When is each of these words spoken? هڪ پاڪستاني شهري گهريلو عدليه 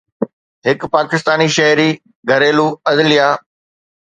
هڪ 0.67 0.85
پاڪستاني 0.95 1.47
شهري 1.57 1.87
گهريلو 2.31 2.67
عدليه 2.93 3.31